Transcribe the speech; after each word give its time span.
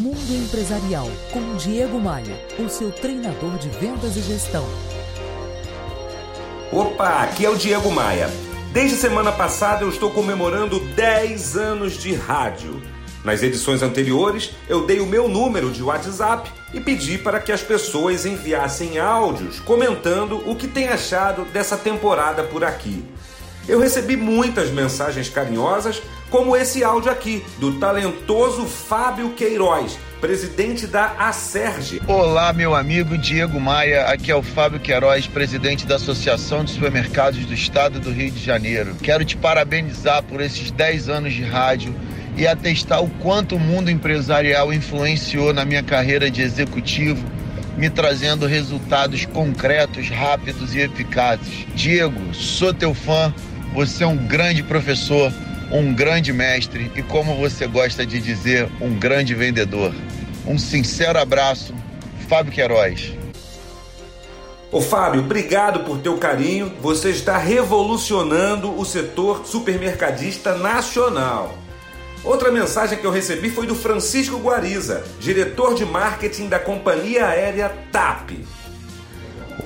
Mundo 0.00 0.34
Empresarial 0.34 1.06
com 1.30 1.56
Diego 1.56 2.00
Maia, 2.00 2.34
o 2.58 2.70
seu 2.70 2.90
treinador 2.90 3.58
de 3.58 3.68
vendas 3.68 4.16
e 4.16 4.22
gestão. 4.22 4.66
Opa, 6.72 7.22
aqui 7.22 7.44
é 7.44 7.50
o 7.50 7.54
Diego 7.54 7.90
Maia. 7.90 8.30
Desde 8.72 8.96
semana 8.96 9.30
passada 9.30 9.84
eu 9.84 9.90
estou 9.90 10.10
comemorando 10.10 10.80
10 10.80 11.54
anos 11.58 11.98
de 11.98 12.14
rádio. 12.14 12.80
Nas 13.22 13.42
edições 13.42 13.82
anteriores, 13.82 14.52
eu 14.70 14.86
dei 14.86 15.00
o 15.00 15.06
meu 15.06 15.28
número 15.28 15.70
de 15.70 15.82
WhatsApp 15.82 16.50
e 16.72 16.80
pedi 16.80 17.18
para 17.18 17.38
que 17.38 17.52
as 17.52 17.60
pessoas 17.60 18.24
enviassem 18.24 18.98
áudios 18.98 19.60
comentando 19.60 20.42
o 20.50 20.56
que 20.56 20.66
tem 20.66 20.88
achado 20.88 21.44
dessa 21.52 21.76
temporada 21.76 22.42
por 22.44 22.64
aqui. 22.64 23.04
Eu 23.70 23.78
recebi 23.78 24.16
muitas 24.16 24.68
mensagens 24.72 25.28
carinhosas, 25.28 26.02
como 26.28 26.56
esse 26.56 26.82
áudio 26.82 27.08
aqui, 27.08 27.40
do 27.58 27.78
talentoso 27.78 28.66
Fábio 28.66 29.30
Queiroz, 29.30 29.96
presidente 30.20 30.88
da 30.88 31.12
Acerge. 31.16 32.02
Olá, 32.08 32.52
meu 32.52 32.74
amigo 32.74 33.16
Diego 33.16 33.60
Maia. 33.60 34.06
Aqui 34.06 34.28
é 34.28 34.34
o 34.34 34.42
Fábio 34.42 34.80
Queiroz, 34.80 35.28
presidente 35.28 35.86
da 35.86 35.94
Associação 35.94 36.64
de 36.64 36.72
Supermercados 36.72 37.46
do 37.46 37.54
Estado 37.54 38.00
do 38.00 38.10
Rio 38.10 38.32
de 38.32 38.44
Janeiro. 38.44 38.96
Quero 39.00 39.24
te 39.24 39.36
parabenizar 39.36 40.20
por 40.24 40.40
esses 40.40 40.72
10 40.72 41.08
anos 41.08 41.32
de 41.32 41.44
rádio 41.44 41.94
e 42.36 42.48
atestar 42.48 43.00
o 43.00 43.08
quanto 43.22 43.54
o 43.54 43.60
mundo 43.60 43.88
empresarial 43.88 44.72
influenciou 44.72 45.54
na 45.54 45.64
minha 45.64 45.84
carreira 45.84 46.28
de 46.28 46.42
executivo, 46.42 47.24
me 47.76 47.88
trazendo 47.88 48.48
resultados 48.48 49.24
concretos, 49.26 50.08
rápidos 50.08 50.74
e 50.74 50.80
eficazes. 50.80 51.68
Diego, 51.72 52.34
sou 52.34 52.74
teu 52.74 52.92
fã 52.92 53.32
você 53.72 54.04
é 54.04 54.06
um 54.06 54.16
grande 54.16 54.62
professor, 54.62 55.32
um 55.70 55.94
grande 55.94 56.32
mestre 56.32 56.90
e, 56.96 57.02
como 57.02 57.36
você 57.36 57.66
gosta 57.66 58.04
de 58.04 58.20
dizer, 58.20 58.68
um 58.80 58.98
grande 58.98 59.34
vendedor. 59.34 59.94
Um 60.46 60.58
sincero 60.58 61.18
abraço, 61.18 61.74
Fábio 62.28 62.52
Queiroz. 62.52 63.12
Ô 64.72 64.80
Fábio, 64.80 65.20
obrigado 65.20 65.80
por 65.80 65.98
teu 65.98 66.16
carinho. 66.16 66.72
Você 66.80 67.10
está 67.10 67.36
revolucionando 67.36 68.78
o 68.78 68.84
setor 68.84 69.44
supermercadista 69.44 70.56
nacional. 70.56 71.56
Outra 72.22 72.52
mensagem 72.52 72.98
que 72.98 73.04
eu 73.04 73.10
recebi 73.10 73.50
foi 73.50 73.66
do 73.66 73.74
Francisco 73.74 74.38
Guariza, 74.38 75.04
diretor 75.18 75.74
de 75.74 75.84
marketing 75.84 76.48
da 76.48 76.58
companhia 76.58 77.26
aérea 77.26 77.72
TAP. 77.90 78.32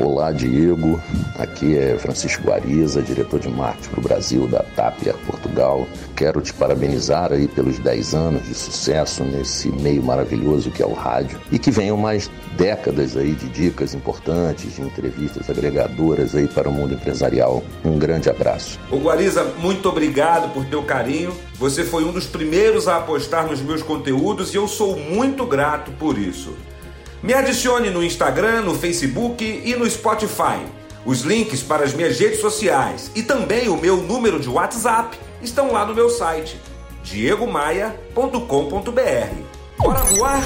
Olá, 0.00 0.32
Diego. 0.32 1.00
Aqui 1.38 1.76
é 1.76 1.96
Francisco 1.98 2.42
Guariza, 2.42 3.02
diretor 3.02 3.38
de 3.38 3.48
marketing 3.48 3.90
para 3.90 4.00
o 4.00 4.02
Brasil 4.02 4.46
da 4.48 4.62
TAP 4.74 5.06
Air 5.06 5.16
Portugal. 5.26 5.86
Quero 6.16 6.40
te 6.40 6.52
parabenizar 6.52 7.32
aí 7.32 7.46
pelos 7.46 7.78
10 7.78 8.14
anos 8.14 8.42
de 8.44 8.54
sucesso 8.54 9.22
nesse 9.22 9.68
meio 9.68 10.02
maravilhoso 10.02 10.70
que 10.70 10.82
é 10.82 10.86
o 10.86 10.92
rádio 10.92 11.40
e 11.52 11.58
que 11.58 11.70
venham 11.70 11.96
mais 11.96 12.30
décadas 12.56 13.16
aí 13.16 13.32
de 13.32 13.48
dicas 13.48 13.94
importantes, 13.94 14.74
de 14.74 14.82
entrevistas 14.82 15.48
agregadoras 15.48 16.34
aí 16.34 16.48
para 16.48 16.68
o 16.68 16.72
mundo 16.72 16.94
empresarial. 16.94 17.62
Um 17.84 17.98
grande 17.98 18.28
abraço. 18.28 18.80
O 18.90 18.98
Guariza, 18.98 19.44
muito 19.58 19.88
obrigado 19.88 20.52
por 20.52 20.64
teu 20.64 20.82
carinho. 20.82 21.32
Você 21.54 21.84
foi 21.84 22.04
um 22.04 22.12
dos 22.12 22.26
primeiros 22.26 22.88
a 22.88 22.96
apostar 22.96 23.46
nos 23.46 23.60
meus 23.60 23.82
conteúdos 23.82 24.52
e 24.52 24.56
eu 24.56 24.66
sou 24.66 24.96
muito 24.96 25.46
grato 25.46 25.92
por 25.92 26.18
isso. 26.18 26.54
Me 27.24 27.32
adicione 27.32 27.88
no 27.88 28.04
Instagram, 28.04 28.60
no 28.60 28.74
Facebook 28.74 29.42
e 29.64 29.74
no 29.74 29.88
Spotify. 29.88 30.62
Os 31.06 31.22
links 31.22 31.62
para 31.62 31.82
as 31.82 31.94
minhas 31.94 32.20
redes 32.20 32.38
sociais 32.38 33.10
e 33.14 33.22
também 33.22 33.66
o 33.66 33.78
meu 33.78 33.96
número 33.96 34.38
de 34.38 34.46
WhatsApp 34.46 35.18
estão 35.40 35.72
lá 35.72 35.86
no 35.86 35.94
meu 35.94 36.10
site 36.10 36.60
diegomaia.com.br. 37.02 38.34
Bora 39.78 40.00
voar? 40.04 40.42